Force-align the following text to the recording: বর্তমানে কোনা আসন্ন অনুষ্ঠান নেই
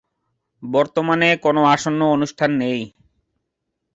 বর্তমানে 0.63 1.29
কোনা 1.43 1.61
আসন্ন 1.73 2.01
অনুষ্ঠান 2.15 2.51
নেই 2.61 2.81